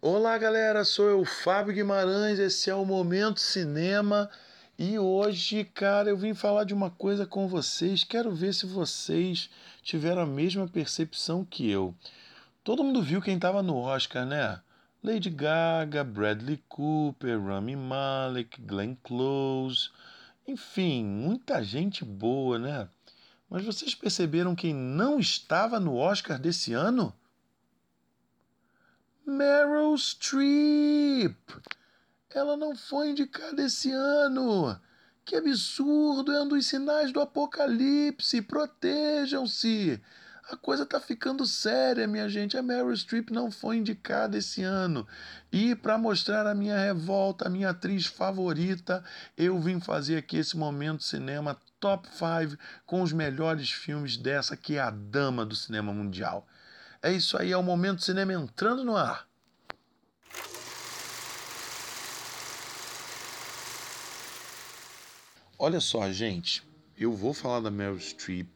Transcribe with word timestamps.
Olá 0.00 0.38
galera, 0.38 0.84
sou 0.84 1.08
eu, 1.08 1.24
Fábio 1.24 1.74
Guimarães, 1.74 2.38
esse 2.38 2.70
é 2.70 2.74
o 2.74 2.84
Momento 2.84 3.40
Cinema 3.40 4.30
e 4.78 4.96
hoje, 4.96 5.64
cara, 5.64 6.08
eu 6.08 6.16
vim 6.16 6.34
falar 6.34 6.62
de 6.62 6.72
uma 6.72 6.88
coisa 6.88 7.26
com 7.26 7.48
vocês. 7.48 8.04
Quero 8.04 8.30
ver 8.30 8.54
se 8.54 8.64
vocês 8.64 9.50
tiveram 9.82 10.22
a 10.22 10.26
mesma 10.26 10.68
percepção 10.68 11.44
que 11.44 11.68
eu. 11.68 11.92
Todo 12.62 12.84
mundo 12.84 13.02
viu 13.02 13.20
quem 13.20 13.34
estava 13.34 13.60
no 13.60 13.76
Oscar, 13.76 14.24
né? 14.24 14.60
Lady 15.02 15.30
Gaga, 15.30 16.04
Bradley 16.04 16.62
Cooper, 16.68 17.44
Rami 17.44 17.74
Malek, 17.74 18.60
Glenn 18.60 18.94
Close, 19.02 19.90
enfim, 20.46 21.04
muita 21.04 21.60
gente 21.64 22.04
boa, 22.04 22.56
né? 22.56 22.88
Mas 23.50 23.64
vocês 23.64 23.96
perceberam 23.96 24.54
quem 24.54 24.72
não 24.72 25.18
estava 25.18 25.80
no 25.80 25.96
Oscar 25.96 26.38
desse 26.38 26.72
ano? 26.72 27.12
Meryl 29.38 29.96
Streep. 29.96 31.36
Ela 32.34 32.56
não 32.56 32.74
foi 32.74 33.10
indicada 33.10 33.62
esse 33.62 33.92
ano. 33.92 34.76
Que 35.24 35.36
absurdo! 35.36 36.32
É 36.32 36.42
um 36.42 36.48
dos 36.48 36.66
sinais 36.66 37.12
do 37.12 37.20
apocalipse. 37.20 38.42
Protejam-se. 38.42 40.02
A 40.50 40.56
coisa 40.56 40.84
tá 40.84 40.98
ficando 40.98 41.46
séria, 41.46 42.08
minha 42.08 42.28
gente. 42.28 42.56
A 42.56 42.62
Meryl 42.62 42.96
Streep 42.96 43.30
não 43.30 43.48
foi 43.48 43.76
indicada 43.76 44.36
esse 44.36 44.64
ano. 44.64 45.06
E 45.52 45.76
para 45.76 45.96
mostrar 45.96 46.44
a 46.44 46.54
minha 46.54 46.76
revolta, 46.76 47.46
a 47.46 47.50
minha 47.50 47.70
atriz 47.70 48.06
favorita, 48.06 49.04
eu 49.36 49.56
vim 49.60 49.78
fazer 49.78 50.16
aqui 50.16 50.38
esse 50.38 50.56
momento 50.56 51.04
cinema 51.04 51.56
top 51.78 52.08
5 52.08 52.60
com 52.84 53.02
os 53.02 53.12
melhores 53.12 53.70
filmes 53.70 54.16
dessa 54.16 54.56
que 54.56 54.74
é 54.74 54.80
a 54.80 54.90
dama 54.90 55.46
do 55.46 55.54
cinema 55.54 55.92
mundial. 55.92 56.44
É 57.00 57.12
isso 57.12 57.38
aí, 57.38 57.52
é 57.52 57.56
o 57.56 57.62
momento 57.62 58.02
cinema 58.02 58.32
entrando 58.32 58.82
no 58.82 58.96
ar. 58.96 59.27
Olha 65.60 65.80
só, 65.80 66.08
gente, 66.12 66.62
eu 66.96 67.12
vou 67.12 67.34
falar 67.34 67.58
da 67.58 67.68
Meryl 67.68 67.98
Streep, 67.98 68.48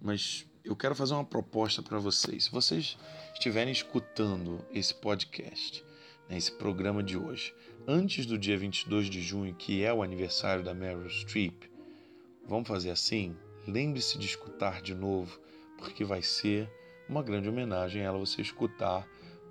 mas 0.00 0.46
eu 0.64 0.74
quero 0.74 0.94
fazer 0.94 1.12
uma 1.12 1.22
proposta 1.22 1.82
para 1.82 1.98
vocês. 1.98 2.44
Se 2.44 2.50
vocês 2.50 2.96
estiverem 3.34 3.70
escutando 3.70 4.64
esse 4.72 4.94
podcast, 4.94 5.84
né, 6.26 6.38
esse 6.38 6.50
programa 6.50 7.02
de 7.02 7.18
hoje, 7.18 7.54
antes 7.86 8.24
do 8.24 8.38
dia 8.38 8.56
22 8.56 9.10
de 9.10 9.20
junho, 9.20 9.54
que 9.54 9.84
é 9.84 9.92
o 9.92 10.02
aniversário 10.02 10.64
da 10.64 10.72
Meryl 10.72 11.10
Streep, 11.10 11.64
vamos 12.48 12.66
fazer 12.66 12.90
assim? 12.90 13.36
Lembre-se 13.68 14.16
de 14.16 14.24
escutar 14.24 14.80
de 14.80 14.94
novo, 14.94 15.38
porque 15.76 16.04
vai 16.04 16.22
ser 16.22 16.72
uma 17.06 17.22
grande 17.22 17.50
homenagem 17.50 18.00
a 18.00 18.06
ela 18.06 18.18
você 18.18 18.40
escutar 18.40 19.06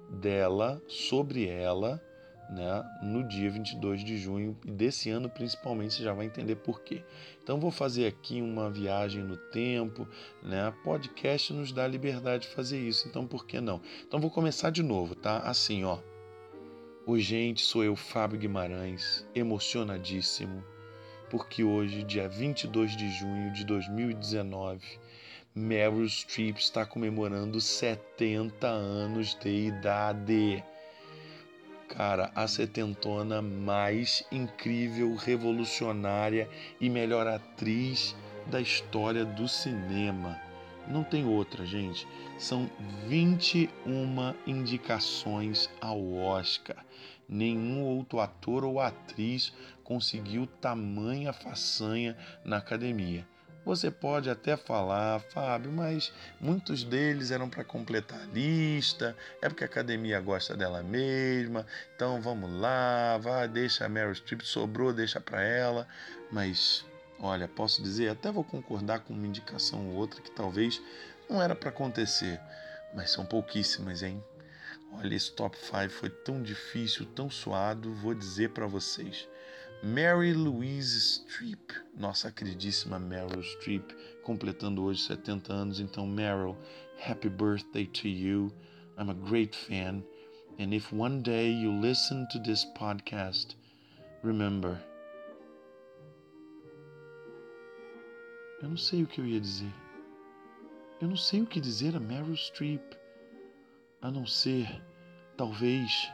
dela, 0.09 0.81
sobre 0.88 1.45
ela, 1.45 2.03
né, 2.50 2.84
no 3.02 3.24
dia 3.28 3.50
22 3.50 4.04
de 4.04 4.18
junho 4.18 4.58
e 4.66 4.72
desse 4.72 5.10
ano 5.10 5.30
principalmente 5.30 5.96
você 5.96 6.04
já 6.04 6.14
vai 6.14 6.26
entender 6.26 6.56
por 6.58 6.82
quê. 6.82 7.04
Então 7.44 7.60
vou 7.60 7.72
fazer 7.72 8.08
aqui 8.08 8.42
uma 8.42 8.70
viagem 8.70 9.24
no 9.24 9.38
tempo, 9.38 10.08
né? 10.44 10.73
Podcast 10.84 11.54
nos 11.54 11.72
dá 11.72 11.88
liberdade 11.88 12.48
de 12.48 12.54
fazer 12.54 12.80
isso, 12.80 13.08
então 13.08 13.26
por 13.26 13.46
que 13.46 13.60
não? 13.60 13.82
Então 14.08 14.20
vou 14.20 14.30
começar 14.30 14.70
de 14.70 14.84
novo, 14.84 15.16
tá? 15.16 15.40
Assim, 15.40 15.84
ó. 15.84 16.00
Oi, 17.08 17.20
gente, 17.20 17.62
sou 17.62 17.84
eu, 17.84 17.96
Fábio 17.96 18.40
Guimarães, 18.40 19.28
emocionadíssimo, 19.36 20.64
porque 21.30 21.64
hoje, 21.64 22.04
dia 22.04 22.28
22 22.28 22.98
de 22.98 23.12
junho 23.12 23.54
de 23.54 23.64
2019, 23.64 24.82
Meryl 25.54 26.06
Streep 26.06 26.58
está 26.58 26.86
comemorando 26.86 27.62
70 27.62 28.68
anos 28.68 29.36
de 29.36 29.68
idade. 29.68 30.64
Cara, 31.88 32.31
a 32.36 32.47
setentona 32.47 33.41
mais 33.41 34.23
incrível, 34.31 35.16
revolucionária 35.16 36.50
e 36.81 36.89
melhor 36.89 37.27
atriz 37.27 38.15
da 38.48 38.60
história 38.60 39.23
do 39.23 39.48
cinema. 39.48 40.39
Não 40.87 41.04
tem 41.04 41.26
outra, 41.26 41.65
gente. 41.65 42.08
São 42.37 42.70
21 43.08 44.33
indicações 44.45 45.70
ao 45.80 46.14
Oscar. 46.14 46.86
Nenhum 47.27 47.83
outro 47.83 48.20
ator 48.20 48.64
ou 48.64 48.80
atriz 48.80 49.54
conseguiu 49.83 50.45
tamanha 50.45 51.33
façanha 51.33 52.15
na 52.43 52.58
academia. 52.58 53.27
Você 53.65 53.89
pode 53.89 54.30
até 54.30 54.55
falar, 54.55 55.20
Fábio, 55.20 55.71
mas 55.71 56.14
muitos 56.39 56.83
deles 56.83 57.31
eram 57.31 57.49
para 57.49 57.64
completar 57.64 58.21
a 58.21 58.26
lista, 58.26 59.17
é 59.42 59.49
porque 59.49 59.64
a 59.64 59.67
academia 59.67 60.21
gosta 60.21 60.55
dela 60.55 60.83
mesma, 60.83 61.65
então 61.95 62.21
vamos 62.21 62.52
lá, 62.61 63.17
vai, 63.17 63.48
deixa 63.48 63.83
a 63.83 63.89
Meryl 63.89 64.14
Streep, 64.14 64.42
sobrou, 64.43 64.93
deixa 64.93 65.20
para 65.20 65.42
ela. 65.42 65.87
Mas, 66.31 66.86
olha, 67.20 67.48
posso 67.48 67.81
dizer, 67.81 68.09
até 68.09 68.31
vou 68.31 68.43
concordar 68.43 68.99
com 68.99 69.14
uma 69.14 69.25
indicação 69.25 69.89
ou 69.89 69.95
outra 69.95 70.21
que 70.21 70.30
talvez 70.30 70.80
não 71.27 71.42
era 71.42 71.55
para 71.55 71.70
acontecer, 71.70 72.39
mas 72.93 73.09
são 73.09 73.25
pouquíssimas, 73.25 74.04
hein? 74.04 74.23
Olha, 74.92 75.15
esse 75.15 75.31
top 75.31 75.58
5 75.58 75.89
foi 75.89 76.11
tão 76.11 76.39
difícil, 76.43 77.04
tão 77.08 77.31
suado, 77.31 77.92
vou 77.95 78.14
dizer 78.14 78.52
para 78.52 78.67
vocês. 78.67 79.27
Mary 79.83 80.33
Louise 80.33 80.99
Streep, 80.99 81.71
nossa 81.95 82.31
queridíssima 82.31 82.97
Meryl 82.97 83.43
Streep, 83.43 83.91
completando 84.23 84.83
hoje 84.83 85.02
70 85.02 85.53
anos. 85.53 85.80
Então, 85.80 86.08
Meryl, 86.08 86.58
happy 87.08 87.30
birthday 87.30 87.86
to 87.86 88.08
you. 88.08 88.52
I'm 88.97 89.09
a 89.09 89.13
great 89.13 89.55
fan. 89.55 90.03
And 90.58 90.73
if 90.73 90.91
one 90.93 91.21
day 91.21 91.52
you 91.52 91.71
listen 91.71 92.27
to 92.31 92.39
this 92.39 92.65
podcast, 92.77 93.55
remember. 94.23 94.81
Eu 98.61 98.69
não 98.69 98.77
sei 98.77 99.03
o 99.03 99.07
que 99.07 99.19
eu 99.19 99.25
ia 99.25 99.39
dizer. 99.39 99.73
Eu 101.02 101.09
não 101.09 101.17
sei 101.17 101.42
o 101.42 101.45
que 101.45 101.59
dizer 101.59 101.95
a 101.95 101.99
Meryl 101.99 102.36
Streep, 102.36 102.81
a 104.02 104.09
não 104.09 104.25
ser, 104.25 104.81
talvez. 105.37 106.09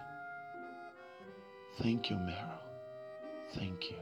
Thank 1.78 2.12
you, 2.12 2.20
Meryl. 2.20 2.61
Thank 3.54 3.94
you. 3.94 4.00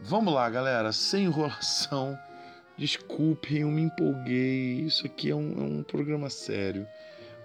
Vamos 0.00 0.32
lá, 0.32 0.48
galera, 0.48 0.92
sem 0.92 1.24
enrolação. 1.24 2.18
Desculpem, 2.76 3.58
eu 3.58 3.68
me 3.68 3.82
empolguei. 3.82 4.80
Isso 4.82 5.04
aqui 5.06 5.30
é 5.30 5.34
um, 5.34 5.52
é 5.58 5.62
um 5.62 5.82
programa 5.82 6.30
sério. 6.30 6.86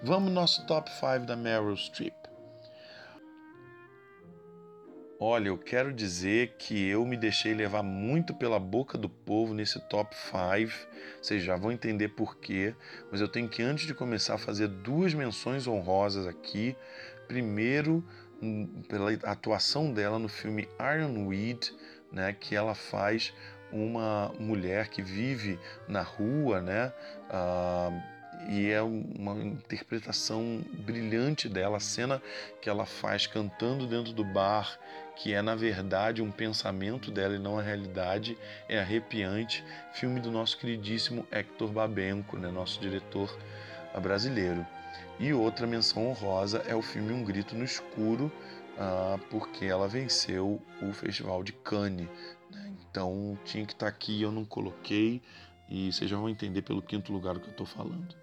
Vamos 0.03 0.29
no 0.29 0.35
nosso 0.35 0.65
top 0.67 0.91
5 0.91 1.25
da 1.25 1.35
Meryl 1.35 1.75
Streep. 1.75 2.13
Olha, 5.19 5.47
eu 5.47 5.57
quero 5.57 5.93
dizer 5.93 6.55
que 6.59 6.87
eu 6.89 7.05
me 7.05 7.15
deixei 7.15 7.53
levar 7.53 7.81
muito 7.81 8.35
pela 8.35 8.59
boca 8.59 8.97
do 8.97 9.07
povo 9.07 9.53
nesse 9.53 9.79
top 9.87 10.13
5. 10.15 10.71
Vocês 11.21 11.41
já 11.41 11.55
vão 11.55 11.71
entender 11.71 12.09
por 12.09 12.37
quê, 12.37 12.75
mas 13.09 13.21
eu 13.21 13.27
tenho 13.27 13.47
que, 13.47 13.63
antes 13.63 13.87
de 13.87 13.93
começar, 13.93 14.37
fazer 14.37 14.67
duas 14.67 15.13
menções 15.13 15.65
honrosas 15.65 16.27
aqui. 16.27 16.75
Primeiro, 17.27 18.05
pela 18.87 19.11
atuação 19.23 19.91
dela 19.91 20.19
no 20.19 20.29
filme 20.29 20.67
Ironweed, 20.79 21.73
né, 22.11 22.33
que 22.33 22.55
ela 22.55 22.75
faz 22.75 23.33
uma 23.71 24.31
mulher 24.39 24.87
que 24.87 25.01
vive 25.01 25.59
na 25.87 26.01
rua, 26.01 26.61
né, 26.61 26.93
uh, 27.29 28.13
e 28.47 28.69
é 28.69 28.81
uma 28.81 29.33
interpretação 29.41 30.61
brilhante 30.79 31.47
dela, 31.47 31.77
a 31.77 31.79
cena 31.79 32.21
que 32.61 32.69
ela 32.69 32.85
faz 32.85 33.25
cantando 33.25 33.87
dentro 33.87 34.13
do 34.13 34.23
bar, 34.23 34.77
que 35.15 35.33
é 35.33 35.41
na 35.41 35.55
verdade 35.55 36.21
um 36.21 36.31
pensamento 36.31 37.09
dela 37.09 37.35
e 37.35 37.39
não 37.39 37.57
a 37.57 37.61
realidade, 37.61 38.37
é 38.67 38.79
arrepiante. 38.79 39.63
Filme 39.93 40.19
do 40.19 40.31
nosso 40.31 40.57
queridíssimo 40.57 41.25
Hector 41.31 41.69
Babenco, 41.69 42.37
né, 42.37 42.49
nosso 42.49 42.79
diretor 42.81 43.35
brasileiro. 44.01 44.65
E 45.19 45.33
outra 45.33 45.67
menção 45.67 46.07
honrosa 46.07 46.63
é 46.67 46.75
o 46.75 46.81
filme 46.81 47.13
Um 47.13 47.23
Grito 47.23 47.55
no 47.55 47.63
Escuro, 47.63 48.31
uh, 48.77 49.17
porque 49.29 49.65
ela 49.65 49.87
venceu 49.87 50.61
o 50.81 50.93
Festival 50.93 51.43
de 51.43 51.53
Cannes. 51.53 52.07
Né? 52.51 52.73
Então 52.89 53.37
tinha 53.45 53.65
que 53.65 53.73
estar 53.73 53.85
tá 53.85 53.91
aqui, 53.91 54.21
eu 54.21 54.31
não 54.31 54.45
coloquei, 54.45 55.21
e 55.69 55.91
vocês 55.91 56.09
já 56.09 56.17
vão 56.17 56.29
entender 56.29 56.61
pelo 56.61 56.81
quinto 56.81 57.13
lugar 57.13 57.37
o 57.37 57.39
que 57.39 57.47
eu 57.47 57.51
estou 57.51 57.65
falando. 57.65 58.15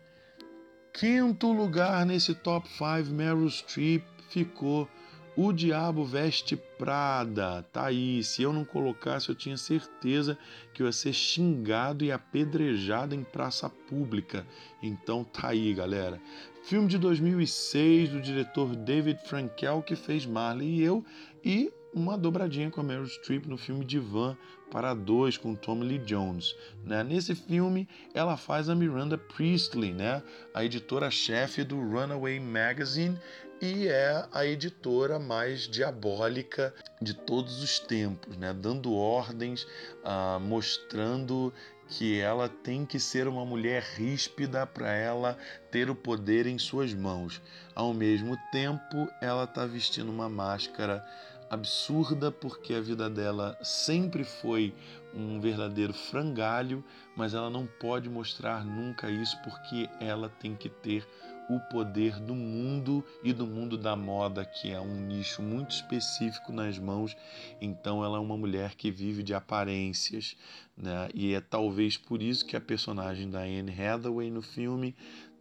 Quinto 0.93 1.53
lugar 1.53 2.05
nesse 2.05 2.35
top 2.35 2.69
5, 2.69 3.15
Meryl 3.15 3.49
Streep 3.49 4.05
ficou 4.29 4.89
o 5.37 5.53
Diabo 5.53 6.05
Veste 6.05 6.57
Prada. 6.57 7.63
Tá 7.73 7.87
aí. 7.87 8.23
Se 8.23 8.43
eu 8.43 8.53
não 8.53 8.65
colocasse, 8.65 9.29
eu 9.29 9.35
tinha 9.35 9.57
certeza 9.57 10.37
que 10.75 10.83
eu 10.83 10.87
ia 10.87 10.93
ser 10.93 11.13
xingado 11.13 12.05
e 12.05 12.13
apedrejado 12.13 13.15
em 13.15 13.23
praça 13.23 13.69
pública. 13.69 14.47
Então 14.83 15.25
tá 15.25 15.49
aí, 15.49 15.73
galera. 15.75 16.21
Filme 16.65 16.89
de 16.89 16.99
2006 16.99 18.11
do 18.11 18.21
diretor 18.21 18.77
David 18.77 19.21
Frankel 19.27 19.83
que 19.83 19.97
fez 19.97 20.27
Marley 20.27 20.81
e 20.81 20.83
eu 20.83 21.05
e 21.45 21.73
uma 21.93 22.17
dobradinha 22.17 22.71
com 22.71 22.81
a 22.81 22.85
Meryl 22.85 23.07
Streep 23.07 23.47
no 23.47 23.57
filme 23.57 23.85
Divan 23.85 24.37
para 24.71 24.95
dois 24.95 25.37
com 25.37 25.55
Tommy 25.55 25.85
Lee 25.85 25.99
Jones. 25.99 26.55
Né? 26.85 27.03
Nesse 27.03 27.35
filme, 27.35 27.89
ela 28.15 28.37
faz 28.37 28.69
a 28.69 28.75
Miranda 28.75 29.19
Priestley, 29.19 29.93
né? 29.93 30.23
a 30.55 30.65
editora-chefe 30.65 31.65
do 31.65 31.77
Runaway 31.77 32.39
Magazine, 32.39 33.19
e 33.61 33.89
é 33.89 34.27
a 34.33 34.47
editora 34.47 35.19
mais 35.19 35.69
diabólica 35.69 36.75
de 37.01 37.13
todos 37.13 37.63
os 37.63 37.79
tempos, 37.79 38.35
né? 38.37 38.55
dando 38.55 38.95
ordens, 38.95 39.65
uh, 40.03 40.41
mostrando 40.41 41.53
que 41.87 42.19
ela 42.21 42.49
tem 42.49 42.87
que 42.87 42.99
ser 42.99 43.29
uma 43.29 43.45
mulher 43.45 43.83
ríspida 43.83 44.67
para 44.67 44.91
ela 44.93 45.37
ter 45.71 45.91
o 45.91 45.95
poder 45.95 46.47
em 46.47 46.59
suas 46.59 46.95
mãos. 46.95 47.43
Ao 47.75 47.93
mesmo 47.93 48.39
tempo, 48.51 49.09
ela 49.21 49.45
está 49.45 49.67
vestindo 49.67 50.11
uma 50.11 50.29
máscara 50.29 51.05
absurda 51.51 52.31
porque 52.31 52.73
a 52.73 52.81
vida 52.81 53.11
dela 53.11 53.59
sempre 53.63 54.25
foi 54.25 54.73
um 55.13 55.41
verdadeiro 55.41 55.93
frangalho, 55.93 56.83
mas 57.17 57.35
ela 57.35 57.51
não 57.51 57.67
pode 57.67 58.09
mostrar 58.09 58.65
nunca 58.65 59.11
isso 59.11 59.37
porque 59.43 59.91
ela 60.01 60.29
tem 60.29 60.55
que 60.55 60.69
ter 60.69 61.05
o 61.51 61.59
poder 61.59 62.21
do 62.21 62.35
mundo 62.35 63.05
e 63.25 63.33
do 63.33 63.45
mundo 63.47 63.77
da 63.77 63.97
moda, 63.97 64.45
que 64.45 64.71
é 64.71 64.81
um 64.81 65.01
nicho 65.07 65.43
muito 65.43 65.73
específico 65.73 66.53
nas 66.53 66.79
mãos. 66.79 67.17
Então 67.61 68.05
ela 68.05 68.19
é 68.19 68.21
uma 68.21 68.37
mulher 68.37 68.77
que 68.77 68.91
vive 68.91 69.23
de 69.23 69.35
aparências, 69.35 70.37
né? 70.77 71.09
E 71.13 71.35
é 71.35 71.41
talvez 71.41 71.97
por 71.97 72.23
isso 72.23 72.47
que 72.47 72.57
a 72.57 72.61
personagem 72.61 73.29
da 73.29 73.41
Anne 73.41 73.75
Hathaway 73.79 74.31
no 74.31 74.43
filme 74.43 74.95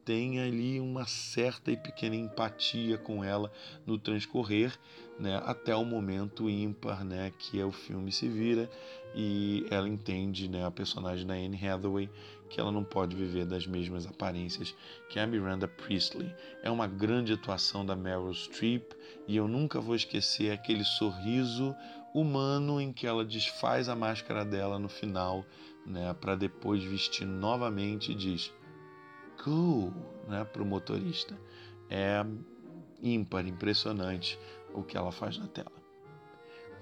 tem 0.10 0.40
ali 0.40 0.80
uma 0.80 1.06
certa 1.06 1.72
e 1.72 1.78
pequena 1.78 2.16
empatia 2.16 2.98
com 2.98 3.24
ela 3.24 3.52
no 3.86 4.00
transcorrer, 4.00 4.76
né, 5.20 5.40
até 5.46 5.76
o 5.76 5.86
momento 5.86 6.50
ímpar, 6.50 7.06
né, 7.06 7.32
que 7.38 7.60
é 7.60 7.64
o 7.64 7.72
filme 7.72 8.12
se 8.12 8.28
vira 8.28 8.68
e 9.14 9.68
ela 9.70 9.88
entende, 9.88 10.50
né, 10.50 10.66
a 10.66 10.72
personagem 10.72 11.28
da 11.28 11.36
Anne 11.36 11.64
Hathaway, 11.64 12.10
que 12.50 12.60
ela 12.60 12.72
não 12.72 12.84
pode 12.84 13.16
viver 13.16 13.46
das 13.46 13.68
mesmas 13.68 14.06
aparências 14.06 14.76
que 15.10 15.20
a 15.20 15.28
Miranda 15.28 15.68
Priestley. 15.68 16.34
É 16.64 16.70
uma 16.70 16.88
grande 16.88 17.34
atuação 17.34 17.86
da 17.86 17.96
Meryl 17.96 18.34
Streep 18.34 18.92
e 19.28 19.38
eu 19.38 19.48
nunca 19.48 19.80
vou 19.80 19.96
esquecer 19.96 20.52
aquele 20.52 20.84
sorriso 20.84 21.76
humano 22.14 22.82
em 22.82 22.92
que 22.92 23.06
ela 23.06 23.24
desfaz 23.24 23.88
a 23.88 23.96
máscara 23.96 24.44
dela 24.44 24.80
no 24.80 24.90
final, 24.90 25.46
né, 25.86 26.14
para 26.14 26.36
depois 26.36 26.84
vestir 26.84 27.26
novamente 27.26 28.12
e 28.12 28.16
diz 28.16 28.52
cool 29.44 29.94
né, 30.28 30.44
para 30.44 30.64
o 30.64 30.66
motorista. 30.66 31.40
É 31.90 32.26
ímpar, 33.02 33.48
impressionante 33.48 34.38
o 34.74 34.84
que 34.84 34.98
ela 34.98 35.12
faz 35.12 35.38
na 35.38 35.48
tela. 35.48 35.72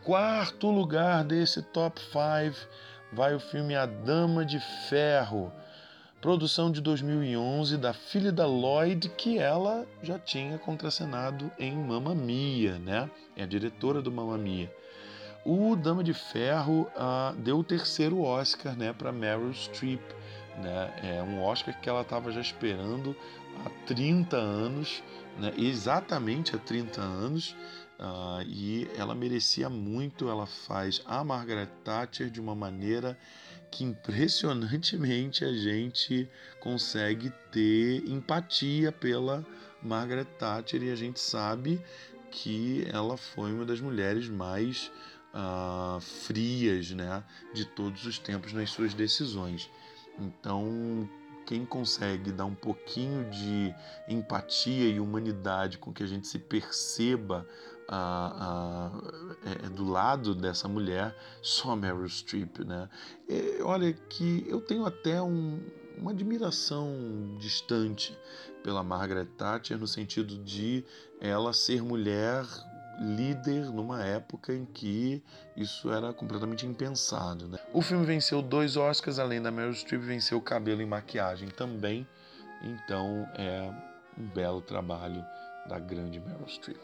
Quarto 0.04 0.72
lugar 0.72 1.24
desse 1.24 1.62
top 1.62 2.00
5 2.00 2.68
vai 3.12 3.34
o 3.34 3.40
filme 3.40 3.76
A 3.76 3.86
Dama 3.86 4.46
de 4.46 4.60
Ferro, 4.90 5.52
produção 6.22 6.72
de 6.72 6.82
2011 6.82 7.78
da 7.78 7.94
filha 7.94 8.32
da 8.32 8.46
Lloyd, 8.46 9.10
que 9.10 9.38
ela 9.38 9.86
já 10.02 10.18
tinha 10.18 10.58
contracenado 10.58 11.52
em 11.58 11.76
Mamma 11.76 12.16
Mia, 12.16 12.78
né? 12.80 13.10
É 13.36 13.44
a 13.44 13.48
diretora 13.48 14.02
do 14.02 14.12
Mamma 14.12 14.38
Mia. 14.38 14.72
O 15.46 15.76
Dama 15.76 16.04
de 16.04 16.14
Ferro 16.14 16.90
uh, 16.96 17.36
deu 17.38 17.60
o 17.60 17.64
terceiro 17.64 18.22
Oscar 18.22 18.76
né, 18.76 18.92
para 18.92 19.12
Meryl 19.12 19.54
Streep 19.54 20.02
né? 20.58 20.92
É 21.04 21.24
um 21.24 21.42
Oscar 21.44 21.80
que 21.80 21.90
ela 21.90 22.02
estava 22.02 22.32
já 22.32 22.42
esperando 22.42 23.16
há 23.66 23.70
30 23.86 24.36
anos, 24.36 25.04
né? 25.38 25.54
exatamente 25.58 26.56
há 26.56 26.60
30 26.60 27.02
anos, 27.02 27.56
uh, 28.00 28.42
e 28.48 28.88
ela 28.96 29.16
merecia 29.16 29.70
muito. 29.70 30.30
Ela 30.30 30.46
faz 30.46 31.02
a 31.06 31.24
Margaret 31.24 31.70
Thatcher 31.84 32.30
de 32.30 32.40
uma 32.40 32.56
maneira 32.56 33.18
que 33.72 33.84
impressionantemente 33.84 35.44
a 35.44 35.54
gente 35.54 36.30
consegue 36.60 37.32
ter 37.52 38.08
empatia 38.08 38.92
pela 38.92 39.46
Margaret 39.82 40.26
Thatcher 40.40 40.84
e 40.84 40.92
a 40.92 40.96
gente 40.96 41.20
sabe 41.20 41.82
que 42.32 42.88
ela 42.92 43.18
foi 43.18 43.52
uma 43.52 43.66
das 43.66 43.80
mulheres 43.80 44.28
mais 44.30 44.92
uh, 45.34 46.00
frias 46.00 46.92
né, 46.92 47.24
de 47.54 47.66
todos 47.66 48.06
os 48.06 48.20
tempos 48.20 48.54
nas 48.54 48.70
suas 48.70 48.94
decisões. 48.94 49.70
Então, 50.20 51.08
quem 51.46 51.66
consegue 51.66 52.32
dar 52.32 52.46
um 52.46 52.56
pouquinho 52.56 53.30
de 53.30 53.74
empatia 54.08 54.90
e 54.90 55.00
humanidade 55.00 55.78
com 55.78 55.94
que 55.94 56.04
a 56.04 56.08
gente 56.08 56.28
se 56.28 56.40
perceba 56.40 57.48
a, 57.88 58.92
a, 59.46 59.66
é, 59.66 59.70
do 59.70 59.90
lado 59.90 60.36
dessa 60.36 60.68
mulher, 60.68 61.16
só 61.42 61.76
Meryl 61.76 62.08
Streep, 62.08 62.60
né? 62.60 62.90
E, 63.28 63.62
olha 63.62 63.94
que 63.94 64.46
eu 64.48 64.60
tenho 64.60 64.86
até 64.86 65.22
um, 65.22 65.60
uma 65.98 66.12
admiração 66.12 67.36
distante 67.40 68.18
pela 68.64 68.84
Margaret 68.84 69.28
Thatcher 69.38 69.78
no 69.78 69.88
sentido 69.88 70.38
de 70.38 70.84
ela 71.22 71.54
ser 71.54 71.82
mulher 71.82 72.46
líder 73.00 73.66
numa 73.72 74.04
época 74.04 74.54
em 74.54 74.66
que 74.66 75.24
isso 75.56 75.92
era 75.92 76.12
completamente 76.12 76.66
impensado. 76.66 77.48
Né? 77.48 77.60
O 77.72 77.82
filme 77.82 78.06
venceu 78.06 78.42
dois 78.42 78.76
Oscars, 78.76 79.20
além 79.20 79.42
da 79.42 79.52
Meryl 79.52 79.74
Streep, 79.74 80.02
venceu 80.02 80.42
cabelo 80.42 80.82
e 80.82 80.86
maquiagem 80.86 81.50
também. 81.50 82.08
Então 82.64 83.30
é 83.36 83.72
um 84.18 84.26
belo 84.28 84.62
trabalho 84.62 85.24
da 85.68 85.78
grande 85.80 86.20
Meryl 86.20 86.48
Streep. 86.48 86.80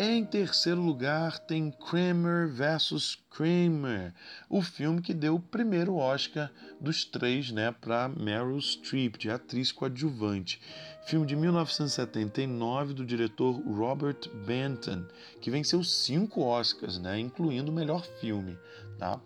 Em 0.00 0.24
terceiro 0.24 0.80
lugar 0.80 1.40
tem 1.40 1.72
Kramer 1.72 2.46
vs 2.46 3.18
Kramer, 3.28 4.14
o 4.48 4.62
filme 4.62 5.02
que 5.02 5.12
deu 5.12 5.34
o 5.34 5.40
primeiro 5.40 5.96
Oscar 5.96 6.52
dos 6.80 7.04
três 7.04 7.50
né, 7.50 7.72
para 7.72 8.08
Meryl 8.08 8.60
Streep, 8.60 9.16
de 9.16 9.28
atriz 9.28 9.72
coadjuvante. 9.72 10.60
Filme 11.04 11.26
de 11.26 11.34
1979 11.34 12.94
do 12.94 13.04
diretor 13.04 13.60
Robert 13.66 14.30
Benton, 14.46 15.04
que 15.40 15.50
venceu 15.50 15.82
cinco 15.82 16.44
Oscars, 16.44 17.00
né, 17.00 17.18
incluindo 17.18 17.72
o 17.72 17.74
melhor 17.74 18.04
filme. 18.20 18.56
Tá? 19.00 19.20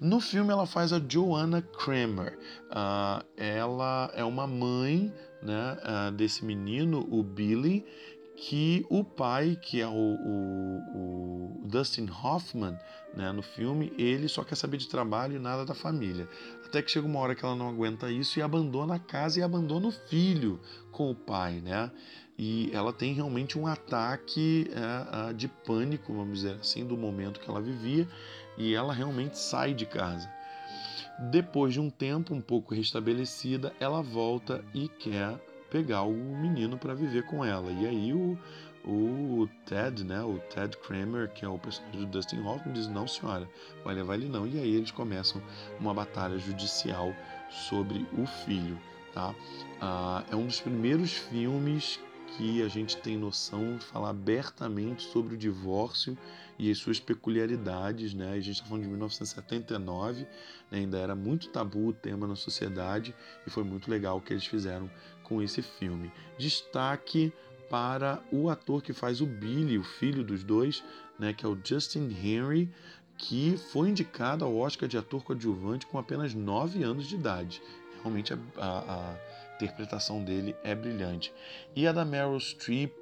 No 0.00 0.20
filme 0.20 0.52
ela 0.52 0.64
faz 0.64 0.92
a 0.92 1.00
Joanna 1.00 1.60
Kramer. 1.60 2.38
Uh, 2.70 3.24
ela 3.36 4.12
é 4.14 4.22
uma 4.22 4.46
mãe 4.46 5.12
né, 5.42 5.76
uh, 5.82 6.12
desse 6.12 6.44
menino, 6.44 7.04
o 7.10 7.22
Billy, 7.22 7.84
que 8.36 8.84
o 8.90 9.04
pai, 9.04 9.56
que 9.60 9.80
é 9.80 9.86
o, 9.86 9.90
o, 9.92 11.60
o, 11.62 11.66
Dustin 11.66 12.08
Hoffman, 12.10 12.76
né, 13.14 13.30
no 13.32 13.42
filme, 13.42 13.92
ele 13.96 14.28
só 14.28 14.42
quer 14.42 14.56
saber 14.56 14.76
de 14.76 14.88
trabalho 14.88 15.36
e 15.36 15.38
nada 15.38 15.64
da 15.64 15.74
família. 15.74 16.28
Até 16.64 16.82
que 16.82 16.90
chega 16.90 17.06
uma 17.06 17.20
hora 17.20 17.34
que 17.34 17.44
ela 17.44 17.54
não 17.54 17.68
aguenta 17.68 18.10
isso 18.10 18.38
e 18.38 18.42
abandona 18.42 18.96
a 18.96 18.98
casa 18.98 19.38
e 19.38 19.42
abandona 19.42 19.86
o 19.86 19.92
filho 19.92 20.60
com 20.90 21.10
o 21.10 21.14
pai, 21.14 21.60
né? 21.60 21.90
E 22.36 22.68
ela 22.72 22.92
tem 22.92 23.14
realmente 23.14 23.56
um 23.56 23.66
ataque 23.66 24.68
é, 24.72 25.32
de 25.32 25.46
pânico, 25.46 26.12
vamos 26.12 26.40
dizer 26.40 26.56
assim, 26.56 26.84
do 26.84 26.96
momento 26.96 27.38
que 27.38 27.48
ela 27.48 27.60
vivia, 27.60 28.08
e 28.58 28.74
ela 28.74 28.92
realmente 28.92 29.38
sai 29.38 29.72
de 29.72 29.86
casa. 29.86 30.28
Depois 31.30 31.72
de 31.72 31.80
um 31.80 31.88
tempo 31.88 32.34
um 32.34 32.40
pouco 32.40 32.74
restabelecida, 32.74 33.72
ela 33.78 34.02
volta 34.02 34.64
e 34.74 34.88
quer 34.88 35.38
pegar 35.74 36.02
o 36.02 36.12
menino 36.12 36.78
para 36.78 36.94
viver 36.94 37.24
com 37.24 37.44
ela. 37.44 37.72
E 37.72 37.84
aí 37.84 38.12
o, 38.12 38.38
o 38.84 39.48
Ted, 39.66 40.04
né, 40.04 40.22
o 40.22 40.38
Ted 40.38 40.76
Kramer, 40.76 41.32
que 41.32 41.44
é 41.44 41.48
o 41.48 41.58
personagem 41.58 42.02
do 42.02 42.06
Dustin 42.06 42.40
Hoffman, 42.44 42.72
diz: 42.72 42.86
Não, 42.86 43.08
senhora, 43.08 43.50
vai 43.82 43.92
levar 43.92 44.14
ele 44.14 44.28
não. 44.28 44.46
E 44.46 44.56
aí 44.56 44.72
eles 44.72 44.92
começam 44.92 45.42
uma 45.80 45.92
batalha 45.92 46.38
judicial 46.38 47.12
sobre 47.50 48.06
o 48.16 48.24
filho. 48.24 48.78
Tá? 49.12 49.34
Ah, 49.80 50.22
é 50.30 50.36
um 50.36 50.46
dos 50.46 50.60
primeiros 50.60 51.12
filmes 51.12 51.98
que 52.36 52.62
a 52.62 52.68
gente 52.68 52.96
tem 52.96 53.16
noção 53.16 53.76
de 53.76 53.84
falar 53.84 54.10
abertamente 54.10 55.02
sobre 55.02 55.34
o 55.34 55.36
divórcio 55.36 56.16
e 56.58 56.70
as 56.70 56.78
suas 56.78 57.00
peculiaridades. 57.00 58.14
Né? 58.14 58.32
A 58.32 58.40
gente 58.40 58.52
está 58.52 58.64
falando 58.64 58.82
de 58.82 58.88
1979, 58.88 60.22
né? 60.70 60.78
ainda 60.78 60.98
era 60.98 61.14
muito 61.14 61.48
tabu 61.48 61.88
o 61.88 61.92
tema 61.92 62.26
na 62.26 62.36
sociedade 62.36 63.14
e 63.46 63.50
foi 63.50 63.64
muito 63.64 63.90
legal 63.90 64.18
o 64.18 64.20
que 64.20 64.32
eles 64.32 64.46
fizeram 64.46 64.90
com 65.24 65.42
esse 65.42 65.60
filme. 65.62 66.12
Destaque 66.38 67.32
para 67.68 68.22
o 68.30 68.48
ator 68.48 68.82
que 68.82 68.92
faz 68.92 69.20
o 69.20 69.26
Billy, 69.26 69.76
o 69.78 69.82
filho 69.82 70.22
dos 70.22 70.44
dois, 70.44 70.84
né, 71.18 71.32
que 71.32 71.44
é 71.44 71.48
o 71.48 71.58
Justin 71.62 72.08
Henry, 72.22 72.70
que 73.16 73.56
foi 73.72 73.88
indicado 73.88 74.44
ao 74.44 74.56
Oscar 74.56 74.88
de 74.88 74.98
ator 74.98 75.22
coadjuvante 75.22 75.86
com 75.86 75.98
apenas 75.98 76.34
9 76.34 76.82
anos 76.82 77.06
de 77.06 77.14
idade. 77.14 77.62
Realmente 78.02 78.34
a, 78.34 78.38
a, 78.58 79.10
a 79.10 79.16
interpretação 79.56 80.22
dele 80.22 80.54
é 80.62 80.74
brilhante. 80.74 81.32
E 81.74 81.86
a 81.86 81.92
da 81.92 82.04
Meryl 82.04 82.38
Streep, 82.38 82.92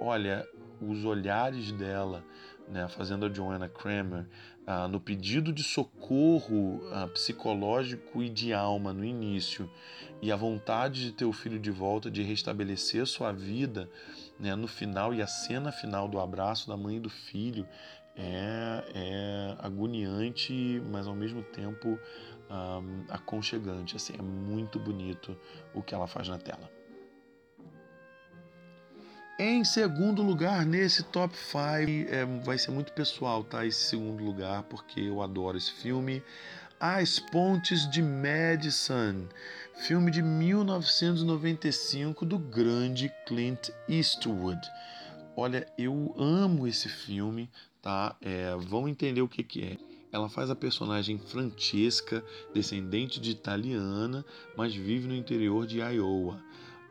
olha, 0.00 0.46
os 0.80 1.04
olhares 1.04 1.70
dela, 1.72 2.24
né, 2.68 2.84
a 2.84 3.32
Joanna 3.32 3.68
Kramer, 3.68 4.26
ah, 4.66 4.88
no 4.88 5.00
pedido 5.00 5.52
de 5.52 5.62
socorro 5.62 6.80
ah, 6.92 7.08
psicológico 7.08 8.22
e 8.22 8.28
de 8.28 8.52
alma 8.52 8.92
no 8.92 9.04
início, 9.04 9.70
e 10.20 10.32
a 10.32 10.36
vontade 10.36 11.04
de 11.04 11.12
ter 11.12 11.24
o 11.24 11.32
filho 11.32 11.58
de 11.58 11.70
volta, 11.70 12.10
de 12.10 12.22
restabelecer 12.22 13.06
sua 13.06 13.32
vida 13.32 13.88
né, 14.38 14.54
no 14.54 14.66
final, 14.66 15.14
e 15.14 15.22
a 15.22 15.26
cena 15.26 15.70
final 15.70 16.08
do 16.08 16.18
abraço 16.18 16.68
da 16.68 16.76
mãe 16.76 16.96
e 16.96 17.00
do 17.00 17.10
filho 17.10 17.66
é, 18.16 18.84
é 18.94 19.56
agoniante, 19.58 20.82
mas 20.90 21.06
ao 21.06 21.14
mesmo 21.14 21.42
tempo 21.42 21.98
ah, 22.48 22.80
aconchegante. 23.10 23.96
Assim, 23.96 24.14
é 24.18 24.22
muito 24.22 24.78
bonito 24.78 25.36
o 25.74 25.82
que 25.82 25.94
ela 25.94 26.06
faz 26.06 26.28
na 26.28 26.38
tela. 26.38 26.70
Em 29.38 29.62
segundo 29.64 30.22
lugar, 30.22 30.64
nesse 30.64 31.02
top 31.02 31.36
5, 31.36 31.52
é, 32.10 32.24
vai 32.42 32.56
ser 32.56 32.70
muito 32.70 32.90
pessoal, 32.94 33.44
tá? 33.44 33.66
Esse 33.66 33.90
segundo 33.90 34.24
lugar, 34.24 34.62
porque 34.62 34.98
eu 34.98 35.20
adoro 35.20 35.58
esse 35.58 35.72
filme. 35.72 36.22
As 36.80 37.18
Pontes 37.18 37.86
de 37.90 38.00
Madison, 38.00 39.28
filme 39.74 40.10
de 40.10 40.22
1995 40.22 42.24
do 42.24 42.38
grande 42.38 43.12
Clint 43.26 43.68
Eastwood. 43.86 44.58
Olha, 45.36 45.70
eu 45.76 46.14
amo 46.18 46.66
esse 46.66 46.88
filme, 46.88 47.50
tá? 47.82 48.16
É, 48.22 48.56
vão 48.56 48.88
entender 48.88 49.20
o 49.20 49.28
que, 49.28 49.42
que 49.42 49.64
é. 49.64 49.76
Ela 50.10 50.30
faz 50.30 50.48
a 50.48 50.56
personagem 50.56 51.18
Francesca, 51.18 52.24
descendente 52.54 53.20
de 53.20 53.32
italiana, 53.32 54.24
mas 54.56 54.74
vive 54.74 55.06
no 55.06 55.14
interior 55.14 55.66
de 55.66 55.80
Iowa. 55.80 56.42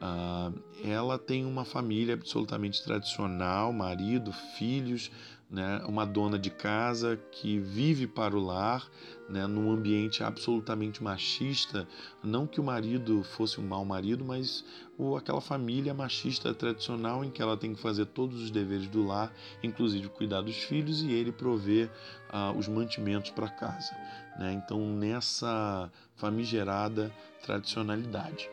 Uh, 0.01 0.59
ela 0.83 1.17
tem 1.17 1.45
uma 1.45 1.65
família 1.65 2.13
absolutamente 2.13 2.83
tradicional, 2.83 3.71
marido, 3.71 4.31
filhos, 4.57 5.09
né, 5.49 5.81
uma 5.87 6.05
dona 6.05 6.39
de 6.39 6.49
casa 6.49 7.19
que 7.31 7.59
vive 7.59 8.07
para 8.07 8.35
o 8.35 8.43
lar, 8.43 8.85
né, 9.29 9.45
num 9.47 9.71
ambiente 9.71 10.23
absolutamente 10.23 11.03
machista. 11.03 11.87
Não 12.23 12.47
que 12.47 12.59
o 12.59 12.63
marido 12.63 13.23
fosse 13.23 13.59
um 13.61 13.67
mau 13.67 13.85
marido, 13.85 14.25
mas 14.25 14.65
o, 14.97 15.15
aquela 15.15 15.41
família 15.41 15.93
machista 15.93 16.53
tradicional 16.53 17.23
em 17.23 17.29
que 17.29 17.41
ela 17.41 17.55
tem 17.55 17.73
que 17.73 17.81
fazer 17.81 18.05
todos 18.07 18.41
os 18.41 18.51
deveres 18.51 18.87
do 18.87 19.05
lar, 19.05 19.31
inclusive 19.63 20.09
cuidar 20.09 20.41
dos 20.41 20.57
filhos 20.57 21.01
e 21.01 21.11
ele 21.11 21.31
prover 21.31 21.89
uh, 22.33 22.57
os 22.57 22.67
mantimentos 22.67 23.31
para 23.31 23.47
casa. 23.47 23.95
Né? 24.37 24.53
Então, 24.53 24.79
nessa 24.79 25.91
famigerada 26.15 27.13
tradicionalidade. 27.43 28.49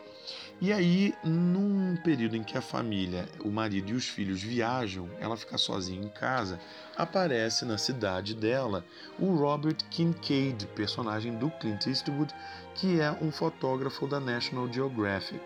E 0.63 0.71
aí, 0.71 1.13
num 1.25 1.93
período 1.97 2.37
em 2.37 2.41
que 2.41 2.57
a 2.57 2.61
família, 2.61 3.27
o 3.43 3.49
marido 3.49 3.89
e 3.89 3.93
os 3.95 4.07
filhos 4.07 4.41
viajam, 4.41 5.09
ela 5.19 5.35
fica 5.35 5.57
sozinha 5.57 6.01
em 6.01 6.07
casa, 6.07 6.57
aparece 6.95 7.65
na 7.65 7.77
cidade 7.77 8.33
dela 8.33 8.85
o 9.19 9.35
Robert 9.35 9.75
Kincaid, 9.89 10.65
personagem 10.67 11.35
do 11.35 11.51
Clint 11.51 11.87
Eastwood, 11.87 12.33
que 12.75 13.01
é 13.01 13.11
um 13.11 13.29
fotógrafo 13.29 14.07
da 14.07 14.21
National 14.21 14.71
Geographic. 14.71 15.43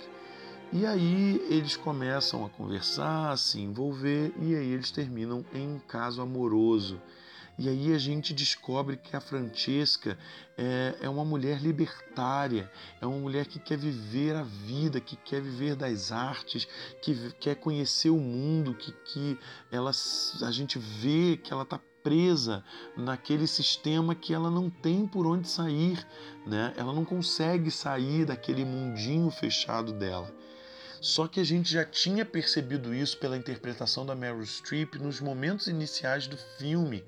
E 0.72 0.86
aí 0.86 1.44
eles 1.50 1.76
começam 1.76 2.46
a 2.46 2.50
conversar, 2.50 3.32
a 3.32 3.38
se 3.38 3.60
envolver, 3.60 4.32
e 4.40 4.56
aí 4.56 4.72
eles 4.72 4.92
terminam 4.92 5.44
em 5.52 5.68
um 5.68 5.80
caso 5.80 6.22
amoroso. 6.22 7.02
E 7.60 7.68
aí 7.68 7.92
a 7.92 7.98
gente 7.98 8.36
descobre 8.36 8.98
que 8.98 9.16
a 9.16 9.20
Francesca 9.20 10.16
é, 10.56 10.96
é 11.02 11.10
uma 11.10 11.26
mulher 11.26 11.60
libertária, 11.60 12.72
é 13.02 13.06
uma 13.06 13.18
mulher 13.18 13.48
que 13.48 13.58
quer 13.58 13.80
viver 13.80 14.36
a 14.36 14.44
vida, 14.44 15.02
que 15.02 15.16
quer 15.16 15.42
viver 15.42 15.76
das 15.76 16.12
artes, 16.12 16.68
que 17.02 17.32
quer 17.40 17.56
conhecer 17.56 18.12
o 18.12 18.20
mundo, 18.20 18.76
que, 18.76 18.92
que 18.92 19.40
ela, 19.72 19.90
a 19.90 20.52
gente 20.52 20.78
vê 20.78 21.36
que 21.36 21.52
ela 21.52 21.64
está 21.64 21.80
presa 22.04 22.64
naquele 22.96 23.48
sistema 23.48 24.14
que 24.14 24.36
ela 24.36 24.52
não 24.52 24.70
tem 24.70 25.08
por 25.08 25.26
onde 25.26 25.50
sair, 25.50 26.06
né? 26.46 26.74
Ela 26.78 26.94
não 26.94 27.04
consegue 27.04 27.72
sair 27.72 28.24
daquele 28.24 28.64
mundinho 28.64 29.32
fechado 29.32 29.92
dela. 29.92 30.32
Só 31.02 31.28
que 31.28 31.40
a 31.40 31.44
gente 31.44 31.72
já 31.72 31.84
tinha 31.84 32.24
percebido 32.24 32.94
isso 32.94 33.18
pela 33.18 33.36
interpretação 33.36 34.06
da 34.06 34.16
Meryl 34.16 34.46
Streep 34.46 34.96
nos 34.96 35.20
momentos 35.20 35.68
iniciais 35.68 36.28
do 36.28 36.38
filme 36.58 37.04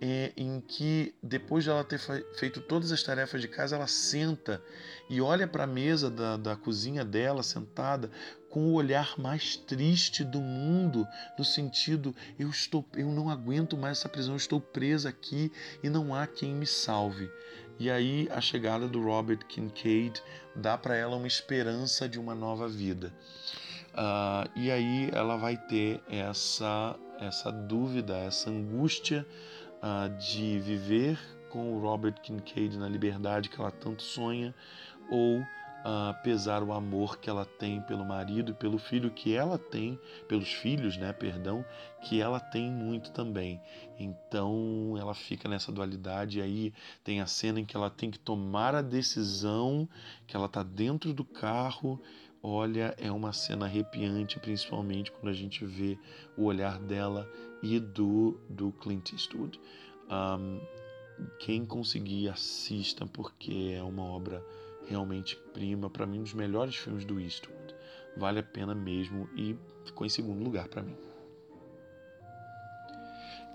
é, 0.00 0.32
em 0.36 0.60
que 0.60 1.14
depois 1.22 1.64
de 1.64 1.70
ela 1.70 1.82
ter 1.82 1.98
feito 2.34 2.60
todas 2.60 2.92
as 2.92 3.02
tarefas 3.02 3.40
de 3.40 3.48
casa, 3.48 3.76
ela 3.76 3.86
senta 3.86 4.62
e 5.08 5.20
olha 5.20 5.46
para 5.46 5.64
a 5.64 5.66
mesa 5.66 6.10
da, 6.10 6.36
da 6.36 6.56
cozinha 6.56 7.04
dela, 7.04 7.42
sentada, 7.42 8.10
com 8.50 8.66
o 8.66 8.74
olhar 8.74 9.18
mais 9.18 9.56
triste 9.56 10.24
do 10.24 10.40
mundo, 10.40 11.06
no 11.38 11.44
sentido 11.44 12.14
eu 12.38 12.48
estou, 12.48 12.84
eu 12.94 13.08
não 13.08 13.30
aguento 13.30 13.76
mais 13.76 13.98
essa 13.98 14.08
prisão, 14.08 14.36
estou 14.36 14.60
presa 14.60 15.08
aqui 15.08 15.52
e 15.82 15.88
não 15.88 16.14
há 16.14 16.26
quem 16.26 16.54
me 16.54 16.66
salve. 16.66 17.30
E 17.78 17.90
aí 17.90 18.28
a 18.30 18.40
chegada 18.40 18.88
do 18.88 19.02
Robert 19.02 19.46
Kincaid 19.46 20.22
dá 20.54 20.78
para 20.78 20.96
ela 20.96 21.16
uma 21.16 21.26
esperança 21.26 22.08
de 22.08 22.18
uma 22.18 22.34
nova 22.34 22.68
vida. 22.68 23.12
Uh, 23.92 24.50
e 24.56 24.70
aí 24.70 25.10
ela 25.12 25.36
vai 25.36 25.56
ter 25.56 26.02
essa 26.08 26.98
essa 27.18 27.50
dúvida, 27.50 28.16
essa 28.18 28.50
angústia 28.50 29.26
de 30.18 30.58
viver 30.58 31.18
com 31.50 31.74
o 31.74 31.80
Robert 31.80 32.20
Kincaid 32.20 32.76
na 32.76 32.88
liberdade 32.88 33.48
que 33.48 33.60
ela 33.60 33.70
tanto 33.70 34.02
sonha, 34.02 34.54
ou 35.10 35.40
uh, 35.86 36.22
pesar 36.22 36.62
o 36.62 36.72
amor 36.72 37.18
que 37.18 37.30
ela 37.30 37.44
tem 37.44 37.80
pelo 37.82 38.04
marido 38.04 38.50
e 38.50 38.54
pelo 38.54 38.78
filho 38.78 39.10
que 39.10 39.34
ela 39.34 39.56
tem, 39.56 39.98
pelos 40.26 40.52
filhos, 40.52 40.96
né, 40.96 41.12
perdão, 41.12 41.64
que 42.02 42.20
ela 42.20 42.40
tem 42.40 42.70
muito 42.70 43.12
também. 43.12 43.60
Então 43.98 44.96
ela 44.98 45.14
fica 45.14 45.48
nessa 45.48 45.70
dualidade 45.70 46.38
e 46.38 46.42
aí 46.42 46.74
tem 47.04 47.20
a 47.20 47.26
cena 47.26 47.60
em 47.60 47.64
que 47.64 47.76
ela 47.76 47.88
tem 47.88 48.10
que 48.10 48.18
tomar 48.18 48.74
a 48.74 48.82
decisão, 48.82 49.88
que 50.26 50.36
ela 50.36 50.46
está 50.46 50.62
dentro 50.62 51.14
do 51.14 51.24
carro. 51.24 52.00
Olha, 52.42 52.94
é 52.98 53.10
uma 53.10 53.32
cena 53.32 53.66
arrepiante, 53.66 54.38
principalmente 54.38 55.10
quando 55.10 55.28
a 55.28 55.32
gente 55.32 55.64
vê 55.64 55.98
o 56.36 56.44
olhar 56.44 56.78
dela 56.78 57.28
e 57.62 57.80
do, 57.80 58.38
do 58.48 58.72
Clint 58.72 59.12
Eastwood. 59.12 59.60
Um, 60.10 60.60
quem 61.38 61.64
conseguir, 61.64 62.28
assista, 62.28 63.06
porque 63.06 63.74
é 63.74 63.82
uma 63.82 64.04
obra 64.04 64.44
realmente 64.86 65.36
prima. 65.52 65.90
Para 65.90 66.06
mim, 66.06 66.20
um 66.20 66.22
dos 66.22 66.34
melhores 66.34 66.76
filmes 66.76 67.04
do 67.04 67.18
Eastwood. 67.18 67.74
Vale 68.16 68.40
a 68.40 68.42
pena 68.42 68.74
mesmo 68.74 69.28
e 69.36 69.56
ficou 69.84 70.06
em 70.06 70.10
segundo 70.10 70.42
lugar 70.42 70.68
para 70.68 70.82
mim. 70.82 71.05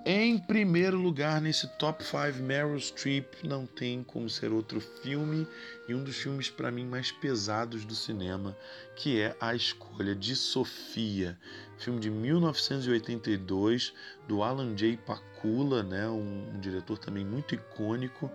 Em 0.04 0.36
primeiro 0.40 0.98
lugar, 0.98 1.40
nesse 1.40 1.68
top 1.78 2.04
5, 2.04 2.42
Meryl 2.42 2.76
Streep 2.80 3.44
não 3.44 3.68
tem 3.68 4.02
como 4.04 4.28
ser 4.28 4.52
outro 4.52 4.82
filme 4.82 5.48
e 5.88 5.94
um 5.94 6.04
dos 6.04 6.16
filmes 6.16 6.50
para 6.50 6.72
mim 6.72 6.88
mais 6.88 7.12
pesados 7.12 7.86
do 7.86 7.94
cinema, 7.94 8.58
que 8.96 9.22
é 9.22 9.36
A 9.40 9.54
Escolha 9.54 10.16
de 10.16 10.36
Sofia, 10.36 11.38
filme 11.78 12.00
de 12.00 12.10
1982 12.10 13.94
do 14.28 14.42
Alan 14.42 14.74
J. 14.74 14.98
Pakula, 14.98 15.84
né, 15.84 16.10
um, 16.10 16.50
um 16.52 16.60
diretor 16.60 16.98
também 16.98 17.24
muito 17.24 17.54
icônico, 17.54 18.32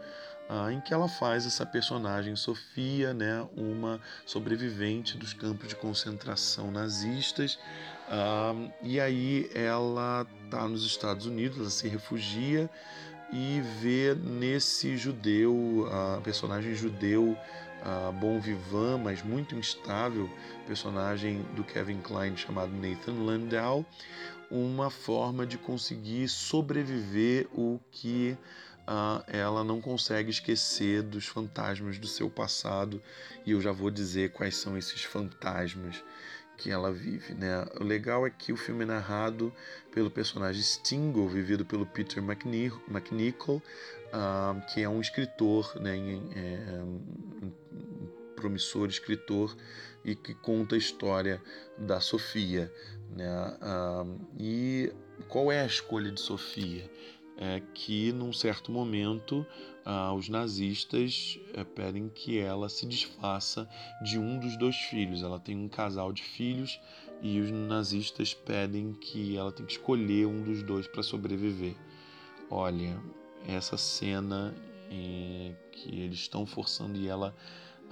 uh, 0.48 0.70
em 0.70 0.80
que 0.80 0.92
ela 0.92 1.08
faz 1.08 1.46
essa 1.46 1.64
personagem 1.64 2.34
Sofia, 2.36 3.12
né, 3.12 3.46
uma 3.56 4.00
sobrevivente 4.24 5.16
dos 5.16 5.32
campos 5.32 5.68
de 5.68 5.76
concentração 5.76 6.70
nazistas, 6.70 7.58
uh, 8.08 8.70
e 8.82 9.00
aí 9.00 9.50
ela 9.54 10.26
está 10.44 10.66
nos 10.68 10.84
Estados 10.84 11.26
Unidos, 11.26 11.58
ela 11.58 11.70
se 11.70 11.88
refugia 11.88 12.70
e 13.32 13.60
vê 13.80 14.14
nesse 14.14 14.96
judeu, 14.96 15.88
a 15.90 16.20
personagem 16.20 16.74
judeu 16.74 17.36
bom 18.20 18.40
vivant, 18.40 18.98
mas 19.02 19.22
muito 19.22 19.54
instável, 19.54 20.28
personagem 20.66 21.42
do 21.54 21.62
Kevin 21.62 22.00
Kline 22.00 22.36
chamado 22.36 22.72
Nathan 22.72 23.12
Landau, 23.24 23.84
uma 24.50 24.90
forma 24.90 25.46
de 25.46 25.58
conseguir 25.58 26.28
sobreviver 26.28 27.48
o 27.52 27.80
que 27.90 28.36
ela 29.26 29.64
não 29.64 29.80
consegue 29.80 30.30
esquecer 30.30 31.02
dos 31.02 31.26
fantasmas 31.26 31.98
do 31.98 32.06
seu 32.06 32.30
passado, 32.30 33.02
e 33.44 33.50
eu 33.50 33.60
já 33.60 33.72
vou 33.72 33.90
dizer 33.90 34.30
quais 34.30 34.56
são 34.56 34.76
esses 34.78 35.02
fantasmas 35.02 36.02
que 36.56 36.70
ela 36.70 36.92
vive. 36.92 37.34
Né? 37.34 37.64
O 37.80 37.84
legal 37.84 38.26
é 38.26 38.30
que 38.30 38.52
o 38.52 38.56
filme 38.56 38.84
é 38.84 38.86
narrado 38.86 39.52
pelo 39.92 40.10
personagem 40.10 40.62
Stingo, 40.62 41.28
vivido 41.28 41.64
pelo 41.64 41.86
Peter 41.86 42.22
McNichol, 42.22 43.56
uh, 43.56 44.60
que 44.72 44.82
é 44.82 44.88
um 44.88 45.00
escritor, 45.00 45.78
né, 45.80 45.96
é, 46.34 46.82
um 46.82 48.02
promissor 48.34 48.88
escritor 48.88 49.56
e 50.04 50.14
que 50.14 50.34
conta 50.34 50.74
a 50.74 50.78
história 50.78 51.42
da 51.76 52.00
Sofia. 52.00 52.72
Né? 53.10 53.28
Uh, 53.60 54.20
e 54.38 54.92
qual 55.28 55.50
é 55.50 55.60
a 55.60 55.66
escolha 55.66 56.10
de 56.10 56.20
Sofia? 56.20 56.90
É 57.38 57.60
que 57.74 58.12
num 58.12 58.32
certo 58.32 58.72
momento 58.72 59.46
ah, 59.84 60.12
os 60.14 60.28
nazistas 60.28 61.38
eh, 61.52 61.64
pedem 61.64 62.08
que 62.08 62.38
ela 62.38 62.68
se 62.68 62.86
desfaça 62.86 63.68
de 64.02 64.18
um 64.18 64.38
dos 64.38 64.56
dois 64.56 64.76
filhos. 64.76 65.22
Ela 65.22 65.38
tem 65.38 65.56
um 65.56 65.68
casal 65.68 66.12
de 66.12 66.22
filhos 66.22 66.80
e 67.20 67.38
os 67.38 67.50
nazistas 67.50 68.32
pedem 68.32 68.94
que 68.94 69.36
ela 69.36 69.52
tem 69.52 69.66
que 69.66 69.72
escolher 69.72 70.26
um 70.26 70.42
dos 70.42 70.62
dois 70.62 70.86
para 70.88 71.02
sobreviver. 71.02 71.76
Olha, 72.50 72.98
essa 73.46 73.76
cena 73.76 74.54
é, 74.90 75.52
que 75.72 76.00
eles 76.00 76.20
estão 76.20 76.46
forçando 76.46 76.98
e 76.98 77.06
ela 77.06 77.34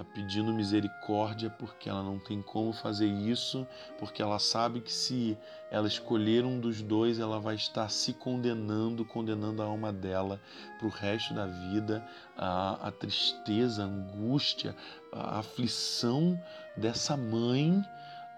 pedindo 0.03 0.53
misericórdia 0.53 1.51
porque 1.51 1.89
ela 1.89 2.03
não 2.03 2.19
tem 2.19 2.43
como 2.43 2.73
fazer 2.73 3.07
isso, 3.07 3.67
porque 3.99 4.21
ela 4.21 4.39
sabe 4.39 4.81
que 4.81 4.93
se 4.93 5.39
ela 5.71 5.87
escolher 5.87 6.45
um 6.45 6.59
dos 6.59 6.83
dois, 6.83 7.21
ela 7.21 7.39
vai 7.39 7.55
estar 7.55 7.89
se 7.89 8.13
condenando, 8.13 9.05
condenando 9.05 9.63
a 9.63 9.67
alma 9.67 9.93
dela 9.93 10.41
para 10.79 10.87
o 10.89 10.91
resto 10.91 11.35
da 11.35 11.47
vida, 11.47 12.05
a, 12.37 12.89
a, 12.89 12.91
tristeza, 12.91 13.83
a 13.85 13.87
angústia, 13.87 14.75
a 15.13 15.39
aflição 15.39 16.41
dessa 16.77 17.17
mãe 17.17 17.85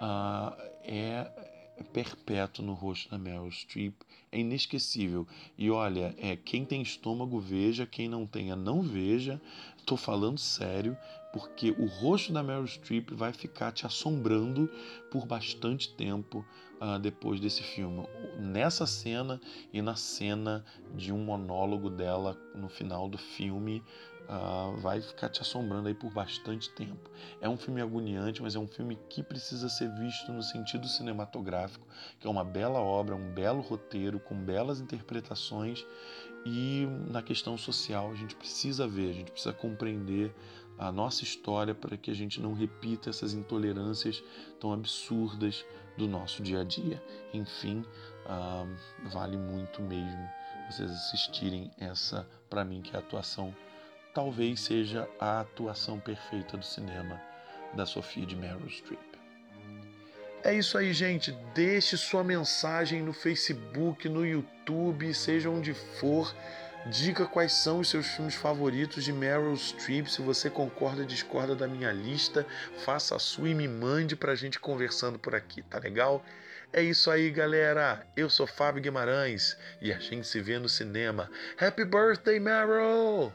a, 0.00 0.56
é, 0.84 1.26
perpétuo 1.84 2.64
no 2.64 2.72
rosto 2.72 3.10
da 3.10 3.18
Meryl 3.18 3.50
Streep. 3.50 3.94
É 4.32 4.38
inesquecível. 4.38 5.26
E 5.56 5.70
olha, 5.70 6.14
é, 6.18 6.36
quem 6.36 6.64
tem 6.64 6.82
estômago 6.82 7.38
veja, 7.38 7.86
quem 7.86 8.08
não 8.08 8.26
tenha 8.26 8.56
não 8.56 8.82
veja. 8.82 9.40
Estou 9.78 9.96
falando 9.96 10.38
sério, 10.38 10.96
porque 11.32 11.70
o 11.70 11.86
rosto 11.86 12.32
da 12.32 12.42
Meryl 12.42 12.66
Streep 12.66 13.10
vai 13.12 13.32
ficar 13.32 13.72
te 13.72 13.86
assombrando 13.86 14.68
por 15.10 15.26
bastante 15.26 15.94
tempo 15.94 16.44
uh, 16.80 16.98
depois 16.98 17.40
desse 17.40 17.62
filme. 17.62 18.04
Nessa 18.38 18.86
cena 18.86 19.40
e 19.72 19.80
na 19.80 19.96
cena 19.96 20.64
de 20.94 21.12
um 21.12 21.18
monólogo 21.18 21.90
dela 21.90 22.36
no 22.54 22.68
final 22.68 23.08
do 23.08 23.18
filme, 23.18 23.82
uh, 24.28 24.76
vai 24.78 25.00
ficar 25.00 25.28
te 25.28 25.40
assombrando 25.40 25.88
aí 25.88 25.94
por 25.94 26.10
bastante 26.10 26.70
tempo. 26.70 27.10
É 27.40 27.48
um 27.48 27.56
filme 27.56 27.80
agoniante, 27.80 28.42
mas 28.42 28.54
é 28.54 28.58
um 28.58 28.66
filme 28.66 28.98
que 29.08 29.22
precisa 29.22 29.68
ser 29.68 29.90
visto 29.94 30.32
no 30.32 30.42
sentido 30.42 30.86
cinematográfico, 30.86 31.86
que 32.20 32.26
é 32.26 32.30
uma 32.30 32.44
bela 32.44 32.80
obra, 32.80 33.14
um 33.14 33.32
belo 33.32 33.60
roteiro, 33.60 34.20
com 34.20 34.34
belas 34.34 34.80
interpretações 34.80 35.84
e 36.46 36.86
na 37.10 37.22
questão 37.22 37.58
social 37.58 38.12
a 38.12 38.14
gente 38.14 38.36
precisa 38.36 38.86
ver, 38.86 39.10
a 39.10 39.12
gente 39.12 39.32
precisa 39.32 39.52
compreender 39.52 40.32
a 40.78 40.92
nossa 40.92 41.24
história 41.24 41.74
para 41.74 41.96
que 41.96 42.08
a 42.08 42.14
gente 42.14 42.40
não 42.40 42.52
repita 42.52 43.10
essas 43.10 43.34
intolerâncias 43.34 44.22
tão 44.60 44.72
absurdas 44.72 45.64
do 45.98 46.06
nosso 46.06 46.42
dia 46.42 46.60
a 46.60 46.64
dia. 46.64 47.02
Enfim, 47.32 47.84
uh, 48.26 49.08
vale 49.08 49.36
muito 49.36 49.82
mesmo 49.82 50.28
vocês 50.70 50.90
assistirem 50.90 51.70
essa, 51.78 52.28
para 52.48 52.64
mim, 52.64 52.80
que 52.80 52.92
é 52.94 52.96
a 52.96 53.00
atuação 53.00 53.54
talvez 54.16 54.60
seja 54.60 55.06
a 55.20 55.40
atuação 55.40 56.00
perfeita 56.00 56.56
do 56.56 56.64
cinema 56.64 57.20
da 57.74 57.84
Sofia 57.84 58.24
de 58.24 58.34
Meryl 58.34 58.66
Streep. 58.66 58.98
É 60.42 60.54
isso 60.54 60.78
aí, 60.78 60.94
gente. 60.94 61.32
Deixe 61.54 61.98
sua 61.98 62.24
mensagem 62.24 63.02
no 63.02 63.12
Facebook, 63.12 64.08
no 64.08 64.24
YouTube, 64.24 65.12
seja 65.12 65.50
onde 65.50 65.74
for. 65.74 66.34
Diga 66.86 67.26
quais 67.26 67.52
são 67.52 67.80
os 67.80 67.90
seus 67.90 68.06
filmes 68.06 68.34
favoritos 68.34 69.04
de 69.04 69.12
Meryl 69.12 69.54
Streep. 69.54 70.06
Se 70.06 70.22
você 70.22 70.48
concorda 70.48 71.02
ou 71.02 71.06
discorda 71.06 71.54
da 71.54 71.68
minha 71.68 71.92
lista, 71.92 72.46
faça 72.86 73.16
a 73.16 73.18
sua 73.18 73.50
e 73.50 73.54
me 73.54 73.68
mande 73.68 74.16
pra 74.16 74.34
gente 74.34 74.58
conversando 74.58 75.18
por 75.18 75.34
aqui, 75.34 75.60
tá 75.60 75.78
legal? 75.78 76.24
É 76.72 76.82
isso 76.82 77.10
aí, 77.10 77.30
galera. 77.30 78.06
Eu 78.16 78.30
sou 78.30 78.46
Fábio 78.46 78.82
Guimarães 78.82 79.58
e 79.78 79.92
a 79.92 79.98
gente 79.98 80.26
se 80.26 80.40
vê 80.40 80.58
no 80.58 80.70
cinema. 80.70 81.30
Happy 81.60 81.84
birthday, 81.84 82.40
Meryl! 82.40 83.30